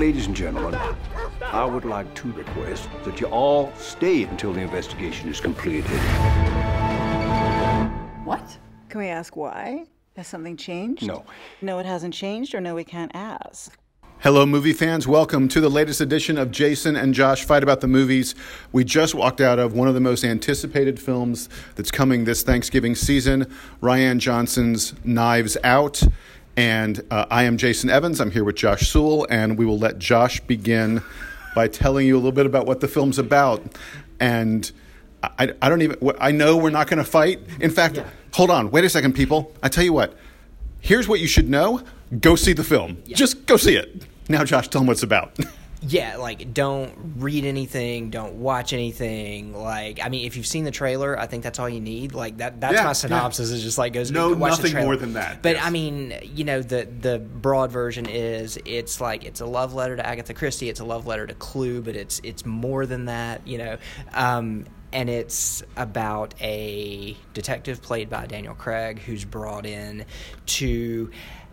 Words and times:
ladies 0.00 0.26
and 0.26 0.34
gentlemen, 0.34 0.80
I 1.42 1.62
would 1.62 1.84
like 1.84 2.14
to 2.14 2.32
request 2.32 2.88
that 3.04 3.20
you 3.20 3.26
all 3.26 3.70
stay 3.76 4.22
until 4.22 4.54
the 4.54 4.60
investigation 4.60 5.28
is 5.28 5.40
completed. 5.40 5.90
What? 8.24 8.58
Can 8.88 9.00
we 9.00 9.08
ask 9.08 9.36
why? 9.36 9.84
Has 10.16 10.26
something 10.26 10.56
changed? 10.56 11.06
No. 11.06 11.26
No, 11.60 11.78
it 11.80 11.84
hasn't 11.84 12.14
changed, 12.14 12.54
or 12.54 12.62
no, 12.62 12.74
we 12.74 12.82
can't 12.82 13.10
ask. 13.14 13.76
Hello, 14.20 14.46
movie 14.46 14.72
fans. 14.72 15.06
Welcome 15.06 15.48
to 15.48 15.60
the 15.60 15.68
latest 15.68 16.00
edition 16.00 16.38
of 16.38 16.50
Jason 16.50 16.96
and 16.96 17.12
Josh 17.12 17.44
Fight 17.44 17.62
About 17.62 17.82
the 17.82 17.86
Movies. 17.86 18.34
We 18.72 18.84
just 18.84 19.14
walked 19.14 19.42
out 19.42 19.58
of 19.58 19.74
one 19.74 19.86
of 19.86 19.92
the 19.92 20.00
most 20.00 20.24
anticipated 20.24 20.98
films 20.98 21.50
that's 21.74 21.90
coming 21.90 22.24
this 22.24 22.42
Thanksgiving 22.42 22.94
season 22.94 23.52
Rian 23.82 24.16
Johnson's 24.18 24.94
Knives 25.04 25.58
Out. 25.62 26.02
And 26.56 27.02
uh, 27.10 27.26
I 27.30 27.44
am 27.44 27.56
Jason 27.56 27.90
Evans. 27.90 28.20
I'm 28.20 28.30
here 28.30 28.44
with 28.44 28.56
Josh 28.56 28.90
Sewell, 28.90 29.26
and 29.30 29.56
we 29.56 29.64
will 29.64 29.78
let 29.78 29.98
Josh 29.98 30.40
begin 30.40 31.02
by 31.54 31.68
telling 31.68 32.06
you 32.06 32.14
a 32.16 32.18
little 32.18 32.32
bit 32.32 32.46
about 32.46 32.66
what 32.66 32.80
the 32.80 32.88
film's 32.88 33.18
about. 33.18 33.62
And 34.18 34.70
I, 35.22 35.52
I 35.62 35.68
don't 35.68 35.82
even, 35.82 35.96
I 36.20 36.32
know 36.32 36.56
we're 36.56 36.70
not 36.70 36.86
going 36.88 36.98
to 36.98 37.04
fight. 37.04 37.40
In 37.60 37.70
fact, 37.70 37.96
Yeah. 37.96 38.04
hold 38.34 38.50
on, 38.50 38.70
wait 38.70 38.84
a 38.84 38.88
second, 38.90 39.14
people. 39.14 39.52
I 39.62 39.68
tell 39.68 39.84
you 39.84 39.92
what, 39.92 40.16
here's 40.80 41.08
what 41.08 41.20
you 41.20 41.26
should 41.26 41.48
know 41.48 41.82
go 42.20 42.34
see 42.34 42.52
the 42.52 42.64
film. 42.64 42.98
Just 43.06 43.46
go 43.46 43.56
see 43.56 43.76
it. 43.76 44.02
Now, 44.28 44.44
Josh, 44.44 44.68
tell 44.68 44.80
them 44.80 44.86
what 44.88 44.94
it's 44.94 45.02
about. 45.04 45.38
Yeah, 45.82 46.16
like 46.16 46.52
don't 46.52 46.92
read 47.16 47.44
anything, 47.44 48.10
don't 48.10 48.34
watch 48.34 48.72
anything. 48.74 49.54
Like, 49.54 49.98
I 50.02 50.10
mean, 50.10 50.26
if 50.26 50.36
you've 50.36 50.46
seen 50.46 50.64
the 50.64 50.70
trailer, 50.70 51.18
I 51.18 51.26
think 51.26 51.42
that's 51.42 51.58
all 51.58 51.68
you 51.68 51.80
need. 51.80 52.12
Like 52.12 52.36
that 52.38 52.60
that's 52.60 52.74
Yeah, 52.74 52.82
my 52.82 52.88
yeah. 52.88 52.92
synopsis 52.92 53.50
is 53.50 53.62
just 53.62 53.78
like 53.78 53.94
goes 53.94 54.10
No, 54.10 54.34
watch 54.34 54.62
nothing 54.62 54.76
more 54.76 54.96
than 54.96 55.14
that, 55.14 55.42
But 55.42 55.56
yes. 55.56 55.64
I 55.64 55.70
mean, 55.70 56.14
you 56.34 56.44
know, 56.44 56.60
the 56.60 56.86
the 57.00 57.18
broad 57.18 57.72
version 57.72 58.06
is 58.06 58.58
it's 58.66 59.00
like 59.00 59.24
it's 59.24 59.40
a 59.40 59.46
love 59.46 59.72
letter 59.72 59.96
to 59.96 60.06
Agatha 60.06 60.34
Christie, 60.34 60.68
it's 60.68 60.80
a 60.80 60.84
love 60.84 61.06
letter 61.06 61.26
to 61.26 61.34
Clue, 61.34 61.80
but 61.80 61.96
it's 61.96 62.20
it's 62.24 62.44
more 62.44 62.84
than 62.84 63.06
that, 63.06 63.46
you 63.46 63.56
know. 63.58 63.78
Um 64.12 64.66
and 64.92 65.08
it's 65.08 65.62
about 65.76 66.34
a 66.40 67.16
detective 67.32 67.80
played 67.80 68.10
by 68.10 68.26
Daniel 68.26 68.54
Craig 68.54 68.98
who's 68.98 69.24
brought 69.24 69.64
in 69.64 70.04
to 70.46 71.10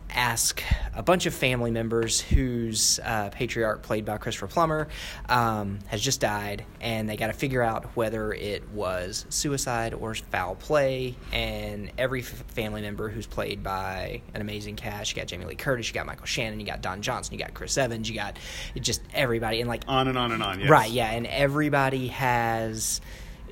ask 0.10 0.64
a 0.96 1.04
bunch 1.04 1.26
of 1.26 1.34
family 1.34 1.72
members 1.72 2.20
whose 2.20 3.00
uh, 3.04 3.30
patriarch, 3.30 3.84
played 3.84 4.06
by 4.06 4.18
Christopher 4.18 4.48
Plummer, 4.48 4.88
um, 5.30 5.80
has 5.88 6.02
just 6.02 6.22
died, 6.22 6.66
and 6.82 7.08
they 7.08 7.18
got 7.18 7.28
to 7.28 7.34
figure 7.34 7.62
out 7.62 7.86
whether 7.96 8.34
it 8.34 8.68
was 8.70 9.26
suicide 9.30 9.94
or 9.94 10.16
foul 10.16 10.56
play. 10.56 11.16
And 11.32 11.92
every 11.98 12.22
f- 12.22 12.44
family 12.48 12.82
member 12.82 13.10
who's 13.10 13.28
played 13.28 13.64
by 13.64 14.22
an 14.34 14.42
amazing 14.42 14.76
cast, 14.76 15.12
you 15.12 15.22
got 15.22 15.28
Jamie 15.28 15.46
Lee 15.46 15.56
Curtis, 15.56 15.88
you 15.88 15.94
got 15.94 16.06
Michael 16.06 16.26
Shannon, 16.26 16.60
you 16.60 16.66
got 16.66 16.82
Don 16.82 17.02
Johnson, 17.02 17.34
you 17.34 17.40
got 17.40 17.54
Chris 17.54 17.78
Evans, 17.78 18.10
you 18.10 18.16
got 18.16 18.38
just 18.80 19.02
everybody, 19.14 19.62
and 19.62 19.70
like 19.70 19.84
on 19.88 20.08
and 20.08 20.18
on 20.18 20.32
and 20.32 20.42
on. 20.42 20.60
Yes. 20.60 20.70
Right, 20.70 20.90
yeah, 20.92 21.12
and 21.12 21.28
everybody 21.28 22.08
has, 22.08 23.02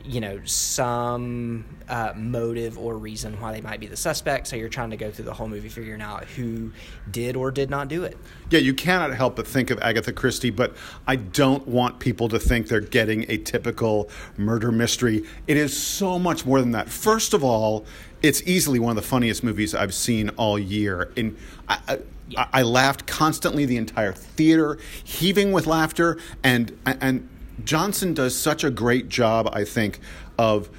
you 0.07 0.21
know, 0.21 0.39
some 0.45 1.65
uh, 1.89 2.13
motive 2.15 2.77
or 2.77 2.97
reason 2.97 3.39
why 3.41 3.51
they 3.51 3.61
might 3.61 3.79
be 3.79 3.87
the 3.87 3.97
suspect. 3.97 4.47
So 4.47 4.55
you're 4.55 4.69
trying 4.69 4.91
to 4.91 4.97
go 4.97 5.11
through 5.11 5.25
the 5.25 5.33
whole 5.33 5.47
movie 5.47 5.69
figuring 5.69 6.01
out 6.01 6.25
who 6.25 6.71
did 7.09 7.35
or 7.35 7.51
did 7.51 7.69
not 7.69 7.87
do 7.87 8.03
it. 8.03 8.17
Yeah, 8.49 8.59
you 8.59 8.73
cannot 8.73 9.13
help 9.15 9.35
but 9.35 9.47
think 9.47 9.71
of 9.71 9.79
Agatha 9.79 10.13
Christie, 10.13 10.51
but 10.51 10.75
I 11.07 11.15
don't 11.15 11.67
want 11.67 11.99
people 11.99 12.29
to 12.29 12.39
think 12.39 12.67
they're 12.67 12.81
getting 12.81 13.25
a 13.29 13.37
typical 13.37 14.09
murder 14.37 14.71
mystery. 14.71 15.23
It 15.47 15.57
is 15.57 15.75
so 15.75 16.19
much 16.19 16.45
more 16.45 16.59
than 16.59 16.71
that. 16.71 16.89
First 16.89 17.33
of 17.33 17.43
all, 17.43 17.85
it's 18.21 18.41
easily 18.43 18.79
one 18.79 18.91
of 18.91 18.95
the 18.95 19.07
funniest 19.07 19.43
movies 19.43 19.73
I've 19.73 19.93
seen 19.93 20.29
all 20.29 20.57
year. 20.57 21.11
And 21.17 21.37
I, 21.67 21.79
I, 21.87 21.99
I, 22.37 22.47
I 22.53 22.61
laughed 22.63 23.05
constantly, 23.05 23.65
the 23.65 23.77
entire 23.77 24.13
theater 24.13 24.77
heaving 25.03 25.51
with 25.51 25.67
laughter, 25.67 26.17
and 26.43 26.77
and 26.85 27.29
Johnson 27.63 28.13
does 28.13 28.35
such 28.35 28.63
a 28.63 28.69
great 28.69 29.09
job, 29.09 29.49
I 29.53 29.63
think, 29.63 29.99
of 30.37 30.69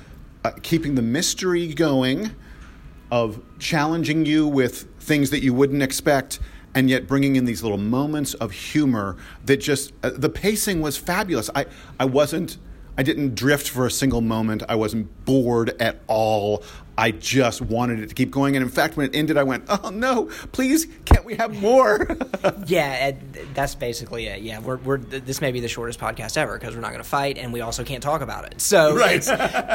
uh, 0.44 0.52
keeping 0.62 0.94
the 0.94 1.03
mystery 1.03 1.72
going 1.72 2.31
of 3.10 3.41
challenging 3.59 4.26
you 4.26 4.47
with 4.47 4.82
things 5.00 5.31
that 5.31 5.42
you 5.42 5.54
wouldn't 5.54 5.82
expect 5.82 6.41
and 6.75 6.91
yet 6.91 7.06
bringing 7.06 7.37
in 7.37 7.47
these 7.47 7.62
little 7.62 7.78
moments 7.78 8.34
of 8.34 8.53
humor 8.53 9.16
that 9.44 9.56
just 9.56 9.92
uh, 10.03 10.10
the 10.10 10.28
pacing 10.28 10.81
was 10.82 10.97
fabulous. 10.97 11.48
I 11.54 11.66
i 11.98 12.04
wasn't 12.04 12.59
i 12.98 13.02
didn't 13.02 13.34
drift 13.34 13.68
for 13.68 13.86
a 13.86 13.90
single 13.90 14.20
moment 14.20 14.62
i 14.68 14.74
wasn't 14.74 15.24
bored 15.24 15.74
at 15.80 16.00
all 16.06 16.62
i 16.98 17.10
just 17.10 17.60
wanted 17.60 17.98
it 18.00 18.08
to 18.08 18.14
keep 18.14 18.30
going 18.30 18.56
and 18.56 18.62
in 18.62 18.68
fact 18.70 18.96
when 18.96 19.06
it 19.06 19.14
ended 19.14 19.36
i 19.36 19.42
went 19.42 19.64
oh 19.68 19.90
no 19.90 20.26
please 20.52 20.86
can't 21.04 21.24
we 21.24 21.34
have 21.34 21.54
more 21.60 22.06
Yeah, 22.66 23.12
that's 23.54 23.74
basically 23.74 24.26
it. 24.26 24.42
Yeah, 24.42 24.60
we're, 24.60 24.76
we're 24.78 24.98
this 24.98 25.40
may 25.40 25.50
be 25.52 25.60
the 25.60 25.68
shortest 25.68 25.98
podcast 25.98 26.36
ever 26.36 26.58
because 26.58 26.74
we're 26.74 26.80
not 26.80 26.90
going 26.90 27.02
to 27.02 27.08
fight 27.08 27.38
and 27.38 27.52
we 27.52 27.60
also 27.60 27.82
can't 27.84 28.02
talk 28.02 28.20
about 28.22 28.44
it. 28.44 28.60
So, 28.60 28.94
Right. 28.96 29.26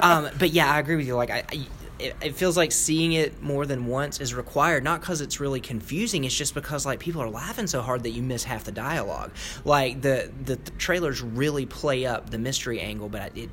um, 0.03 0.29
but 0.39 0.51
yeah, 0.51 0.71
I 0.71 0.79
agree 0.79 0.95
with 0.95 1.05
you. 1.07 1.15
Like, 1.15 1.29
I, 1.31 1.43
I 1.51 1.65
it, 2.01 2.15
it 2.21 2.35
feels 2.35 2.57
like 2.57 2.71
seeing 2.71 3.13
it 3.13 3.41
more 3.41 3.65
than 3.65 3.85
once 3.85 4.19
is 4.19 4.33
required, 4.33 4.83
not 4.83 5.01
because 5.01 5.21
it's 5.21 5.39
really 5.39 5.61
confusing. 5.61 6.23
It's 6.23 6.35
just 6.35 6.53
because 6.53 6.85
like 6.85 6.99
people 6.99 7.21
are 7.21 7.29
laughing 7.29 7.67
so 7.67 7.81
hard 7.81 8.03
that 8.03 8.11
you 8.11 8.23
miss 8.23 8.43
half 8.43 8.63
the 8.63 8.71
dialogue. 8.71 9.31
Like 9.63 10.01
the 10.01 10.31
the, 10.45 10.55
the 10.55 10.71
trailers 10.71 11.21
really 11.21 11.65
play 11.65 12.05
up 12.05 12.29
the 12.29 12.37
mystery 12.37 12.79
angle, 12.79 13.09
but 13.09 13.37
it 13.37 13.49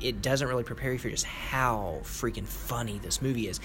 it 0.00 0.20
doesn't 0.20 0.48
really 0.48 0.64
prepare 0.64 0.92
you 0.92 0.98
for 0.98 1.10
just 1.10 1.24
how 1.24 2.00
freaking 2.02 2.46
funny 2.46 2.98
this 2.98 3.22
movie 3.22 3.48
is. 3.48 3.60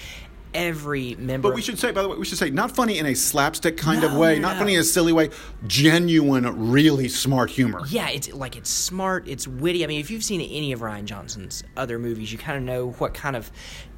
Every 0.54 1.14
member, 1.16 1.50
But 1.50 1.56
we 1.56 1.62
should 1.62 1.78
say, 1.78 1.92
by 1.92 2.02
the 2.02 2.10
way, 2.10 2.18
we 2.18 2.26
should 2.26 2.38
say 2.38 2.50
not 2.50 2.72
funny 2.72 2.98
in 2.98 3.06
a 3.06 3.14
slapstick 3.14 3.78
kind 3.78 4.04
of 4.04 4.16
way, 4.16 4.36
no, 4.36 4.48
not 4.48 4.54
no. 4.54 4.60
funny 4.60 4.76
in 4.76 4.80
a 4.80 4.84
silly 4.84 5.12
way, 5.12 5.30
genuine, 5.68 6.72
really 6.72 7.10
smart 7.10 7.50
humor. 7.50 7.82
Yeah, 7.90 8.10
it's 8.10 8.32
like 8.34 8.56
it's 8.56 8.70
smart, 8.70 9.28
it's 9.28 9.46
witty. 9.46 9.84
I 9.84 9.88
mean, 9.88 10.00
if 10.00 10.10
you've 10.10 10.24
seen 10.24 10.42
any 10.42 10.72
of 10.72 10.80
Rian 10.80 11.04
Johnson's 11.04 11.64
other 11.76 12.00
movies, 12.00 12.32
you 12.32 12.38
kind 12.38 12.58
of 12.58 12.64
know 12.64 12.92
what 12.92 13.14
kind 13.14 13.36
of 13.36 13.52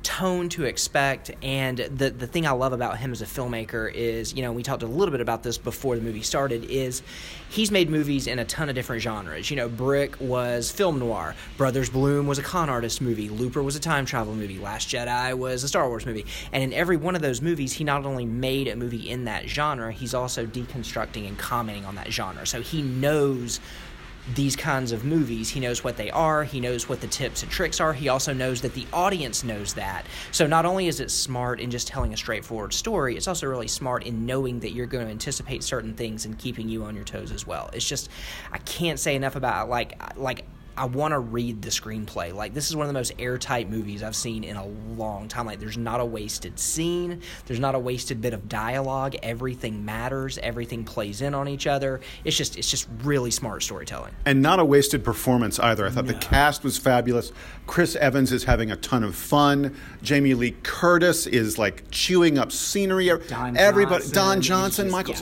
tone 0.03 0.49
to 0.49 0.65
expect. 0.65 1.31
And 1.43 1.77
the 1.77 2.09
the 2.09 2.27
thing 2.27 2.47
I 2.47 2.51
love 2.51 2.73
about 2.73 2.97
him 2.97 3.11
as 3.11 3.21
a 3.21 3.25
filmmaker 3.25 3.91
is, 3.93 4.33
you 4.33 4.41
know, 4.41 4.51
we 4.51 4.63
talked 4.63 4.83
a 4.83 4.87
little 4.87 5.11
bit 5.11 5.21
about 5.21 5.43
this 5.43 5.57
before 5.57 5.95
the 5.95 6.01
movie 6.01 6.21
started. 6.21 6.65
Is 6.65 7.01
he's 7.49 7.71
made 7.71 7.89
movies 7.89 8.27
in 8.27 8.39
a 8.39 8.45
ton 8.45 8.69
of 8.69 8.75
different 8.75 9.01
genres. 9.01 9.49
You 9.49 9.57
know, 9.57 9.69
Brick 9.69 10.19
was 10.19 10.71
film 10.71 10.99
noir, 10.99 11.35
Brothers 11.57 11.89
Bloom 11.89 12.27
was 12.27 12.37
a 12.37 12.43
con 12.43 12.69
artist 12.69 13.01
movie, 13.01 13.29
Looper 13.29 13.61
was 13.61 13.75
a 13.75 13.79
time 13.79 14.05
travel 14.05 14.35
movie, 14.35 14.57
Last 14.57 14.89
Jedi 14.89 15.33
was 15.37 15.63
a 15.63 15.67
Star 15.67 15.87
Wars 15.87 16.05
movie, 16.05 16.25
and 16.51 16.63
in 16.63 16.73
every 16.73 16.97
one 16.97 17.15
of 17.15 17.21
those 17.21 17.41
movies, 17.41 17.73
he 17.73 17.83
not 17.83 18.05
only 18.05 18.25
made 18.25 18.67
a 18.67 18.75
movie 18.75 19.09
in 19.09 19.25
that 19.25 19.47
genre, 19.49 19.91
he's 19.91 20.13
also 20.13 20.45
deconstructing 20.45 21.27
and 21.27 21.37
commenting 21.37 21.85
on 21.85 21.95
that 21.95 22.11
genre. 22.11 22.45
So 22.45 22.61
he 22.61 22.81
knows 22.81 23.59
these 24.35 24.55
kinds 24.55 24.91
of 24.91 25.03
movies. 25.03 25.49
He 25.49 25.59
knows 25.59 25.83
what 25.83 25.97
they 25.97 26.11
are. 26.11 26.43
He 26.43 26.59
knows 26.59 26.87
what 26.87 27.01
the 27.01 27.07
tips 27.07 27.43
and 27.43 27.51
tricks 27.51 27.79
are. 27.79 27.93
He 27.93 28.09
also 28.09 28.33
knows 28.33 28.61
that 28.61 28.73
the 28.73 28.85
audience 28.93 29.43
knows 29.43 29.73
that. 29.73 30.05
So 30.31 30.45
not 30.45 30.65
only 30.65 30.87
is 30.87 30.99
it 30.99 31.11
smart 31.11 31.59
in 31.59 31.71
just 31.71 31.87
telling 31.87 32.13
a 32.13 32.17
straightforward 32.17 32.73
story, 32.73 33.15
it's 33.15 33.27
also 33.27 33.47
really 33.47 33.67
smart 33.67 34.03
in 34.03 34.25
knowing 34.25 34.59
that 34.59 34.71
you're 34.71 34.85
going 34.85 35.05
to 35.05 35.11
anticipate 35.11 35.63
certain 35.63 35.93
things 35.93 36.25
and 36.25 36.37
keeping 36.37 36.69
you 36.69 36.83
on 36.83 36.95
your 36.95 37.05
toes 37.05 37.31
as 37.31 37.47
well. 37.47 37.69
It's 37.73 37.87
just 37.87 38.09
I 38.51 38.59
can't 38.59 38.99
say 38.99 39.15
enough 39.15 39.35
about 39.35 39.69
like 39.69 40.17
like 40.17 40.45
I 40.77 40.85
want 40.85 41.11
to 41.11 41.19
read 41.19 41.61
the 41.61 41.69
screenplay. 41.69 42.33
Like 42.33 42.53
this 42.53 42.69
is 42.69 42.75
one 42.75 42.85
of 42.85 42.87
the 42.87 42.97
most 42.97 43.11
airtight 43.19 43.69
movies 43.69 44.01
I've 44.01 44.15
seen 44.15 44.43
in 44.43 44.55
a 44.55 44.65
long 44.65 45.27
time. 45.27 45.45
Like 45.45 45.59
there's 45.59 45.77
not 45.77 45.99
a 45.99 46.05
wasted 46.05 46.57
scene, 46.59 47.21
there's 47.47 47.59
not 47.59 47.75
a 47.75 47.79
wasted 47.79 48.21
bit 48.21 48.33
of 48.33 48.47
dialogue. 48.47 49.15
Everything 49.21 49.83
matters. 49.83 50.37
Everything 50.37 50.83
plays 50.85 51.21
in 51.21 51.33
on 51.33 51.47
each 51.47 51.67
other. 51.67 51.99
It's 52.23 52.37
just 52.37 52.57
it's 52.57 52.69
just 52.69 52.87
really 53.03 53.31
smart 53.31 53.63
storytelling. 53.63 54.13
and 54.25 54.41
not 54.41 54.59
a 54.59 54.65
wasted 54.65 55.03
performance 55.03 55.59
either. 55.59 55.85
I 55.85 55.89
thought 55.89 56.07
the 56.07 56.13
cast 56.13 56.63
was 56.63 56.77
fabulous. 56.77 57.31
Chris 57.67 57.95
Evans 57.97 58.31
is 58.31 58.45
having 58.45 58.71
a 58.71 58.75
ton 58.77 59.03
of 59.03 59.15
fun. 59.15 59.75
Jamie 60.01 60.33
Lee 60.33 60.55
Curtis 60.63 61.27
is 61.27 61.57
like 61.57 61.83
chewing 61.91 62.37
up 62.37 62.51
scenery. 62.51 63.09
Don 63.27 63.57
Everybody, 63.57 64.03
Johnson 64.03 64.13
Don 64.13 64.41
Johnson, 64.41 64.85
just- 64.85 64.91
Michael, 64.95 65.15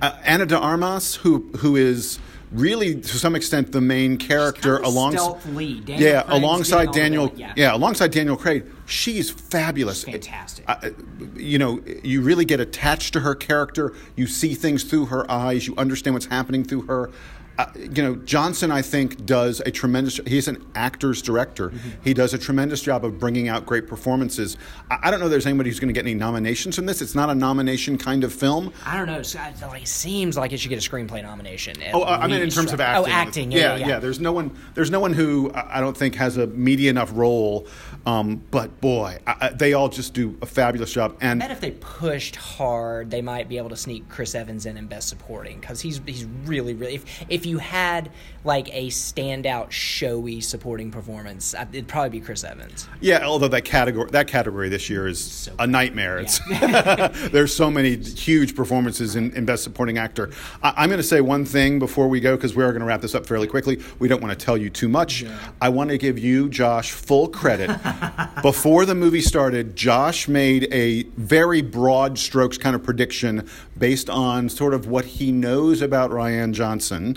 yeah. 0.00 0.08
uh, 0.08 0.16
Ana 0.24 0.46
de 0.46 0.58
Armas, 0.58 1.16
who 1.16 1.50
who 1.58 1.76
is 1.76 2.18
really 2.52 3.00
to 3.00 3.16
some 3.18 3.36
extent 3.36 3.70
the 3.72 3.80
main 3.80 4.16
character 4.16 4.76
kind 4.76 4.86
of 4.86 4.92
along 4.92 5.12
stealth 5.12 5.46
lead. 5.46 5.84
Daniel 5.86 6.10
yeah 6.10 6.22
Craig's 6.22 6.38
alongside 6.38 6.92
getting 6.92 7.18
all 7.18 7.26
the 7.28 7.30
Daniel 7.30 7.32
yeah. 7.36 7.52
yeah 7.56 7.74
alongside 7.76 8.10
Daniel 8.10 8.36
Craig 8.36 8.66
she's 8.86 9.30
fabulous 9.30 9.98
She's 10.04 10.12
fantastic. 10.12 10.64
Uh, 10.68 10.90
you 11.36 11.58
know 11.58 11.80
you 12.02 12.22
really 12.22 12.44
get 12.44 12.58
attached 12.58 13.12
to 13.12 13.20
her 13.20 13.34
character 13.34 13.94
you 14.16 14.26
see 14.26 14.54
things 14.54 14.82
through 14.82 15.06
her 15.06 15.30
eyes 15.30 15.66
you 15.66 15.76
understand 15.76 16.14
what's 16.14 16.26
happening 16.26 16.64
through 16.64 16.82
her 16.82 17.10
uh, 17.60 17.72
you 17.74 18.02
know, 18.02 18.16
Johnson, 18.16 18.70
I 18.70 18.82
think, 18.82 19.24
does 19.24 19.60
a 19.60 19.70
tremendous. 19.70 20.18
He's 20.26 20.48
an 20.48 20.64
actor's 20.74 21.22
director. 21.22 21.70
Mm-hmm. 21.70 21.88
He 22.02 22.14
does 22.14 22.34
a 22.34 22.38
tremendous 22.38 22.82
job 22.82 23.04
of 23.04 23.18
bringing 23.18 23.48
out 23.48 23.66
great 23.66 23.86
performances. 23.86 24.56
I, 24.90 24.98
I 25.04 25.10
don't 25.10 25.20
know. 25.20 25.28
There's 25.28 25.46
anybody 25.46 25.70
who's 25.70 25.80
going 25.80 25.88
to 25.88 25.94
get 25.94 26.04
any 26.04 26.14
nominations 26.14 26.76
from 26.76 26.86
this. 26.86 27.00
It's 27.02 27.14
not 27.14 27.30
a 27.30 27.34
nomination 27.34 27.98
kind 27.98 28.24
of 28.24 28.32
film. 28.32 28.72
I 28.84 28.96
don't 28.96 29.06
know. 29.06 29.22
So, 29.22 29.38
like, 29.62 29.82
it 29.82 29.88
seems 29.88 30.36
like 30.36 30.52
it 30.52 30.58
should 30.58 30.70
get 30.70 30.84
a 30.84 30.90
screenplay 30.90 31.22
nomination. 31.22 31.76
Oh, 31.92 32.04
I 32.04 32.26
mean, 32.26 32.40
in 32.42 32.50
terms 32.50 32.72
of 32.72 32.80
acting. 32.80 33.12
Oh, 33.12 33.14
acting. 33.14 33.52
Yeah 33.52 33.60
yeah, 33.60 33.76
yeah, 33.76 33.88
yeah, 33.88 33.98
There's 33.98 34.20
no 34.20 34.32
one. 34.32 34.50
There's 34.74 34.90
no 34.90 35.00
one 35.00 35.12
who 35.12 35.50
I 35.54 35.80
don't 35.80 35.96
think 35.96 36.14
has 36.16 36.36
a 36.36 36.46
meaty 36.46 36.88
enough 36.88 37.10
role. 37.14 37.66
Um, 38.06 38.42
but 38.50 38.80
boy, 38.80 39.18
I, 39.26 39.50
they 39.50 39.74
all 39.74 39.88
just 39.88 40.14
do 40.14 40.38
a 40.40 40.46
fabulous 40.46 40.92
job. 40.92 41.16
And 41.20 41.42
I 41.42 41.48
bet 41.48 41.56
if 41.56 41.60
they 41.60 41.72
pushed 41.72 42.36
hard, 42.36 43.10
they 43.10 43.22
might 43.22 43.48
be 43.48 43.58
able 43.58 43.68
to 43.70 43.76
sneak 43.76 44.08
Chris 44.08 44.34
Evans 44.34 44.66
in 44.66 44.76
in 44.76 44.86
Best 44.86 45.08
Supporting 45.08 45.60
because 45.60 45.80
he's 45.80 46.00
he's 46.06 46.24
really 46.44 46.74
really. 46.74 46.94
If 46.94 47.24
if 47.28 47.46
you 47.46 47.49
had 47.58 48.10
like 48.42 48.74
a 48.74 48.88
standout 48.88 49.70
showy 49.70 50.40
supporting 50.40 50.90
performance, 50.90 51.54
uh, 51.54 51.66
it'd 51.72 51.88
probably 51.88 52.08
be 52.08 52.20
Chris 52.20 52.42
Evans. 52.42 52.88
Yeah, 53.00 53.26
although 53.26 53.48
that 53.48 53.64
category 53.64 54.10
that 54.12 54.28
category 54.28 54.68
this 54.68 54.88
year 54.88 55.06
is 55.06 55.22
so 55.22 55.54
a 55.58 55.66
nightmare. 55.66 56.24
Yeah. 56.50 57.08
there's 57.32 57.54
so 57.54 57.70
many 57.70 57.96
huge 57.96 58.56
performances 58.56 59.16
in, 59.16 59.32
in 59.32 59.44
Best 59.44 59.62
Supporting 59.62 59.98
Actor. 59.98 60.30
I, 60.62 60.84
am 60.84 60.88
going 60.88 60.98
to 60.98 61.02
say 61.02 61.20
one 61.20 61.44
thing 61.44 61.78
before 61.78 62.08
we 62.08 62.20
go 62.20 62.36
because 62.36 62.56
we 62.56 62.64
are 62.64 62.72
going 62.72 62.80
to 62.80 62.86
wrap 62.86 63.00
this 63.02 63.14
up 63.14 63.26
fairly 63.26 63.46
quickly. 63.46 63.80
We 63.98 64.08
don't 64.08 64.22
want 64.22 64.38
to 64.38 64.44
tell 64.44 64.56
you 64.56 64.70
too 64.70 64.88
much. 64.88 65.22
Yeah. 65.22 65.38
I 65.60 65.68
want 65.68 65.90
to 65.90 65.98
give 65.98 66.18
you, 66.18 66.48
Josh, 66.48 66.92
full 66.92 67.28
credit. 67.28 67.70
before 68.42 68.86
the 68.86 68.94
movie 68.94 69.20
started, 69.20 69.76
Josh 69.76 70.28
made 70.28 70.72
a 70.72 71.04
very 71.16 71.62
broad 71.62 72.18
strokes 72.18 72.56
kind 72.56 72.74
of 72.74 72.82
prediction 72.82 73.48
based 73.78 74.08
on 74.08 74.48
sort 74.48 74.74
of 74.74 74.86
what 74.86 75.04
he 75.04 75.32
knows 75.32 75.82
about 75.82 76.10
Rian 76.10 76.52
Johnson 76.52 77.16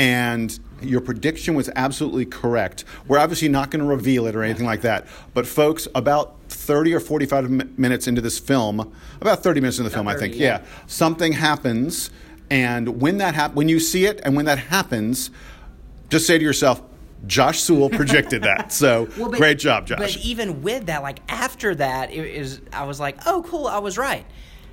and 0.00 0.58
your 0.80 1.02
prediction 1.02 1.54
was 1.54 1.68
absolutely 1.76 2.24
correct. 2.24 2.86
We're 3.06 3.18
obviously 3.18 3.50
not 3.50 3.70
going 3.70 3.84
to 3.84 3.86
reveal 3.86 4.26
it 4.26 4.34
or 4.34 4.42
anything 4.42 4.64
like 4.64 4.80
that. 4.80 5.06
But, 5.34 5.46
folks, 5.46 5.86
about 5.94 6.38
30 6.48 6.94
or 6.94 7.00
45 7.00 7.78
minutes 7.78 8.08
into 8.08 8.22
this 8.22 8.38
film, 8.38 8.96
about 9.20 9.42
30 9.42 9.60
minutes 9.60 9.78
into 9.78 9.90
the 9.90 9.94
film, 9.94 10.06
30, 10.06 10.16
I 10.16 10.18
think, 10.18 10.36
yeah. 10.36 10.60
yeah, 10.60 10.66
something 10.86 11.34
happens. 11.34 12.10
And 12.48 13.02
when 13.02 13.18
that 13.18 13.34
hap- 13.34 13.54
when 13.54 13.68
you 13.68 13.78
see 13.78 14.06
it 14.06 14.22
and 14.24 14.34
when 14.34 14.46
that 14.46 14.58
happens, 14.58 15.30
just 16.08 16.26
say 16.26 16.38
to 16.38 16.44
yourself, 16.44 16.80
Josh 17.26 17.60
Sewell 17.60 17.90
predicted 17.90 18.44
that. 18.44 18.72
So 18.72 19.06
well, 19.18 19.28
but, 19.28 19.36
great 19.36 19.58
job, 19.58 19.86
Josh. 19.86 19.98
But 19.98 20.16
even 20.16 20.62
with 20.62 20.86
that, 20.86 21.02
like 21.02 21.18
after 21.30 21.74
that, 21.74 22.10
it 22.10 22.24
is 22.24 22.62
I 22.72 22.84
was 22.84 22.98
like, 22.98 23.18
oh, 23.26 23.44
cool, 23.46 23.66
I 23.66 23.80
was 23.80 23.98
right 23.98 24.24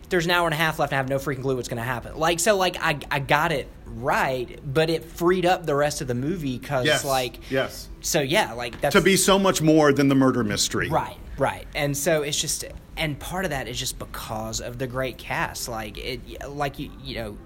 there's 0.09 0.25
an 0.25 0.31
hour 0.31 0.45
and 0.45 0.53
a 0.53 0.57
half 0.57 0.79
left 0.79 0.91
and 0.91 0.97
I 0.97 0.99
have 0.99 1.09
no 1.09 1.17
freaking 1.17 1.41
clue 1.41 1.55
what's 1.55 1.67
going 1.67 1.77
to 1.77 1.83
happen. 1.83 2.17
Like, 2.17 2.39
so, 2.39 2.55
like, 2.55 2.77
I, 2.79 2.99
I 3.11 3.19
got 3.19 3.51
it 3.51 3.67
right, 3.85 4.59
but 4.65 4.89
it 4.89 5.03
freed 5.03 5.45
up 5.45 5.65
the 5.65 5.75
rest 5.75 6.01
of 6.01 6.07
the 6.07 6.15
movie 6.15 6.57
because, 6.57 6.85
yes. 6.85 7.03
like, 7.03 7.51
yes. 7.51 7.89
So, 8.01 8.21
yeah, 8.21 8.53
like, 8.53 8.79
that's. 8.79 8.95
To 8.95 9.01
be 9.01 9.17
so 9.17 9.37
much 9.37 9.61
more 9.61 9.91
than 9.91 10.07
the 10.07 10.15
murder 10.15 10.43
mystery. 10.43 10.89
Right, 10.89 11.17
right. 11.37 11.67
And 11.75 11.95
so 11.95 12.21
it's 12.21 12.39
just, 12.39 12.65
and 12.95 13.19
part 13.19 13.45
of 13.45 13.51
that 13.51 13.67
is 13.67 13.77
just 13.77 13.99
because 13.99 14.61
of 14.61 14.77
the 14.77 14.87
great 14.87 15.17
cast. 15.17 15.67
Like, 15.67 15.97
it, 15.97 16.49
like, 16.49 16.79
you, 16.79 16.91
you 17.03 17.15
know, 17.15 17.37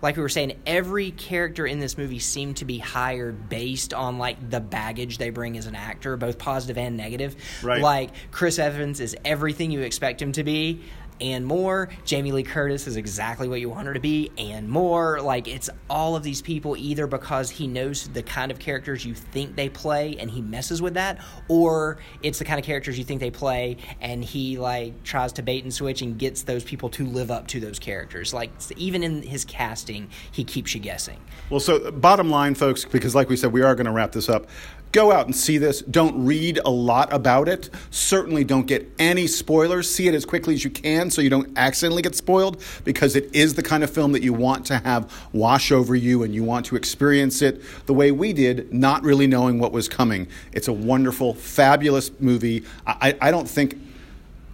like 0.00 0.16
we 0.16 0.22
were 0.22 0.28
saying, 0.28 0.58
every 0.66 1.10
character 1.10 1.66
in 1.66 1.78
this 1.78 1.98
movie 1.98 2.20
seemed 2.20 2.58
to 2.58 2.64
be 2.64 2.78
hired 2.78 3.48
based 3.48 3.92
on 3.92 4.16
like 4.18 4.50
the 4.50 4.60
baggage 4.60 5.18
they 5.18 5.30
bring 5.30 5.58
as 5.58 5.66
an 5.66 5.74
actor, 5.74 6.16
both 6.16 6.38
positive 6.38 6.78
and 6.78 6.96
negative. 6.96 7.36
Right. 7.62 7.82
Like 7.82 8.10
Chris 8.30 8.58
Evans 8.58 9.00
is 9.00 9.16
everything 9.24 9.70
you 9.70 9.80
expect 9.80 10.22
him 10.22 10.32
to 10.32 10.44
be 10.44 10.82
and 11.20 11.46
more. 11.46 11.88
Jamie 12.04 12.32
Lee 12.32 12.42
Curtis 12.42 12.86
is 12.86 12.96
exactly 12.96 13.48
what 13.48 13.60
you 13.60 13.68
want 13.68 13.86
her 13.86 13.94
to 13.94 14.00
be 14.00 14.30
and 14.38 14.68
more. 14.68 15.20
Like 15.20 15.48
it's 15.48 15.70
all 15.88 16.16
of 16.16 16.22
these 16.22 16.42
people 16.42 16.76
either 16.76 17.06
because 17.06 17.50
he 17.50 17.66
knows 17.66 18.08
the 18.08 18.22
kind 18.22 18.50
of 18.50 18.58
characters 18.58 19.04
you 19.04 19.14
think 19.14 19.56
they 19.56 19.68
play 19.68 20.16
and 20.18 20.30
he 20.30 20.40
messes 20.40 20.82
with 20.82 20.94
that, 20.94 21.20
or 21.48 21.98
it's 22.22 22.38
the 22.38 22.44
kind 22.44 22.58
of 22.58 22.64
characters 22.64 22.98
you 22.98 23.04
think 23.04 23.20
they 23.20 23.30
play 23.30 23.76
and 24.00 24.24
he 24.24 24.58
like 24.58 25.02
tries 25.04 25.32
to 25.34 25.42
bait 25.42 25.64
and 25.64 25.72
switch 25.72 26.02
and 26.02 26.18
gets 26.18 26.42
those 26.42 26.64
people 26.64 26.88
to 26.90 27.06
live 27.06 27.30
up 27.30 27.46
to 27.48 27.60
those 27.60 27.78
characters. 27.78 28.32
Like 28.34 28.50
even 28.76 29.02
in 29.02 29.22
his 29.22 29.44
casting, 29.44 30.08
he 30.30 30.44
keeps 30.44 30.74
you 30.74 30.80
guessing. 30.80 31.18
Well, 31.50 31.60
so 31.60 31.90
bottom 31.90 32.30
line, 32.30 32.54
folks, 32.54 32.84
because 32.84 33.14
like 33.14 33.28
we 33.28 33.36
said, 33.36 33.52
we 33.52 33.62
are 33.62 33.74
going 33.74 33.86
to 33.86 33.92
wrap 33.92 34.12
this 34.12 34.28
up. 34.28 34.48
Go 34.92 35.12
out 35.12 35.26
and 35.26 35.36
see 35.36 35.58
this. 35.58 35.82
Don't 35.82 36.24
read 36.24 36.60
a 36.64 36.70
lot 36.70 37.12
about 37.12 37.46
it. 37.46 37.68
Certainly 37.90 38.44
don't 38.44 38.66
get 38.66 38.90
any 38.98 39.26
spoilers. 39.26 39.92
See 39.92 40.08
it 40.08 40.14
as 40.14 40.24
quickly 40.24 40.54
as 40.54 40.64
you 40.64 40.70
can 40.70 41.10
so 41.10 41.20
you 41.20 41.28
don't 41.28 41.56
accidentally 41.58 42.00
get 42.00 42.14
spoiled 42.14 42.62
because 42.84 43.14
it 43.14 43.28
is 43.34 43.54
the 43.54 43.62
kind 43.62 43.84
of 43.84 43.90
film 43.90 44.12
that 44.12 44.22
you 44.22 44.32
want 44.32 44.64
to 44.66 44.78
have 44.78 45.12
wash 45.32 45.70
over 45.70 45.94
you 45.94 46.22
and 46.22 46.34
you 46.34 46.42
want 46.42 46.64
to 46.66 46.76
experience 46.76 47.42
it 47.42 47.60
the 47.84 47.92
way 47.92 48.10
we 48.10 48.32
did, 48.32 48.72
not 48.72 49.02
really 49.02 49.26
knowing 49.26 49.58
what 49.58 49.72
was 49.72 49.88
coming. 49.88 50.26
It's 50.52 50.68
a 50.68 50.72
wonderful, 50.72 51.34
fabulous 51.34 52.10
movie. 52.18 52.64
I, 52.86 53.16
I 53.20 53.30
don't 53.30 53.48
think 53.48 53.78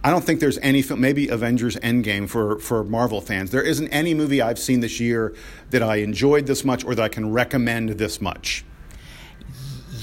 I 0.03 0.11
don't 0.11 0.23
think 0.23 0.39
there's 0.39 0.59
any 0.59 0.83
film, 0.83 1.01
maybe 1.01 1.29
Avengers 1.29 1.77
Endgame 1.77 2.29
for, 2.29 2.59
for 2.59 2.83
Marvel 2.83 3.21
fans. 3.21 3.49
There 3.49 3.63
isn't 3.63 3.87
any 3.87 4.13
movie 4.13 4.39
I've 4.39 4.59
seen 4.59 4.81
this 4.81 4.99
year 4.99 5.33
that 5.71 5.81
I 5.81 5.95
enjoyed 5.95 6.45
this 6.45 6.63
much 6.63 6.85
or 6.85 6.93
that 6.93 7.01
I 7.01 7.09
can 7.09 7.31
recommend 7.31 7.89
this 7.89 8.21
much 8.21 8.63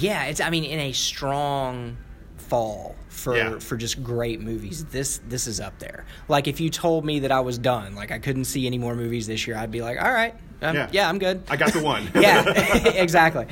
yeah, 0.02 0.24
it's 0.24 0.40
I 0.40 0.50
mean 0.50 0.64
in 0.64 0.78
a 0.78 0.92
strong 0.92 1.96
fall 2.36 2.96
for 3.08 3.36
yeah. 3.36 3.58
for 3.58 3.76
just 3.76 4.02
great 4.02 4.40
movies. 4.40 4.84
This 4.86 5.20
this 5.28 5.46
is 5.46 5.60
up 5.60 5.78
there. 5.78 6.04
Like 6.28 6.48
if 6.48 6.60
you 6.60 6.70
told 6.70 7.04
me 7.04 7.20
that 7.20 7.32
I 7.32 7.40
was 7.40 7.58
done, 7.58 7.94
like 7.94 8.10
I 8.10 8.18
couldn't 8.18 8.44
see 8.44 8.66
any 8.66 8.78
more 8.78 8.94
movies 8.94 9.26
this 9.26 9.46
year, 9.46 9.56
I'd 9.56 9.70
be 9.70 9.80
like, 9.80 10.02
all 10.02 10.12
right, 10.12 10.34
um, 10.60 10.74
yeah. 10.74 10.88
yeah, 10.92 11.08
I'm 11.08 11.18
good. 11.18 11.42
I 11.48 11.56
got 11.56 11.72
the 11.72 11.82
one. 11.82 12.10
yeah, 12.14 12.48
exactly. 12.94 13.46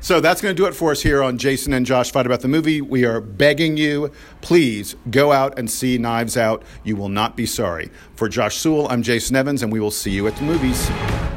So 0.00 0.18
that's 0.18 0.40
going 0.40 0.56
to 0.56 0.60
do 0.60 0.66
it 0.66 0.74
for 0.74 0.90
us 0.90 1.00
here 1.00 1.22
on 1.22 1.38
Jason 1.38 1.72
and 1.72 1.86
Josh 1.86 2.10
Fight 2.10 2.26
About 2.26 2.40
the 2.40 2.48
Movie. 2.48 2.80
We 2.80 3.04
are 3.04 3.20
begging 3.20 3.76
you, 3.76 4.10
please 4.40 4.96
go 5.10 5.30
out 5.30 5.56
and 5.60 5.70
see 5.70 5.96
Knives 5.96 6.36
Out. 6.36 6.64
You 6.82 6.96
will 6.96 7.08
not 7.08 7.36
be 7.36 7.46
sorry. 7.46 7.88
For 8.16 8.28
Josh 8.28 8.56
Sewell, 8.56 8.88
I'm 8.88 9.04
Jason 9.04 9.36
Evans, 9.36 9.62
and 9.62 9.72
we 9.72 9.78
will 9.78 9.92
see 9.92 10.10
you 10.10 10.26
at 10.26 10.34
the 10.34 10.42
movies. 10.42 10.90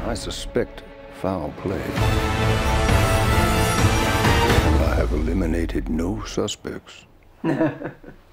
I 0.04 0.14
suspect 0.14 0.82
foul 1.20 1.54
play 1.58 2.35
eliminated 5.26 5.88
no 5.88 6.22
suspects. 6.24 7.04